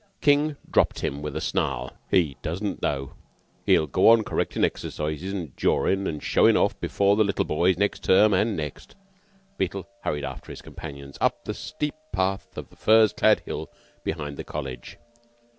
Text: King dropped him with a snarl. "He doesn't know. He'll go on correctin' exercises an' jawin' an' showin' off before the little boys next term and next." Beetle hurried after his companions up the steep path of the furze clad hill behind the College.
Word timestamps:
King 0.19 0.55
dropped 0.67 1.01
him 1.01 1.21
with 1.21 1.35
a 1.35 1.41
snarl. 1.41 1.91
"He 2.09 2.35
doesn't 2.41 2.81
know. 2.81 3.13
He'll 3.67 3.85
go 3.85 4.09
on 4.09 4.23
correctin' 4.23 4.65
exercises 4.65 5.31
an' 5.31 5.53
jawin' 5.55 6.07
an' 6.07 6.21
showin' 6.21 6.57
off 6.57 6.79
before 6.79 7.15
the 7.15 7.23
little 7.23 7.45
boys 7.45 7.77
next 7.77 8.03
term 8.05 8.33
and 8.33 8.57
next." 8.57 8.95
Beetle 9.59 9.87
hurried 10.03 10.25
after 10.25 10.51
his 10.51 10.63
companions 10.63 11.19
up 11.21 11.45
the 11.45 11.53
steep 11.53 11.93
path 12.11 12.57
of 12.57 12.69
the 12.71 12.75
furze 12.77 13.13
clad 13.13 13.41
hill 13.41 13.69
behind 14.03 14.37
the 14.37 14.43
College. 14.43 14.97